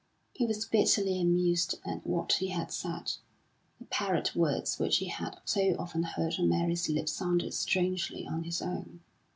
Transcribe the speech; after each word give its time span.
He 0.33 0.47
was 0.47 0.65
bitterly 0.65 1.21
amused 1.21 1.77
at 1.85 2.07
what 2.07 2.33
he 2.39 2.47
had 2.47 2.71
said. 2.71 3.11
The 3.77 3.85
parrot 3.85 4.35
words 4.35 4.79
which 4.79 4.97
he 4.97 5.09
had 5.09 5.39
so 5.45 5.75
often 5.77 6.01
heard 6.01 6.37
on 6.39 6.49
Mary's 6.49 6.89
lips 6.89 7.11
sounded 7.11 7.53
strangely 7.53 8.25
on 8.25 8.43
his 8.45 8.63
own. 8.63 9.01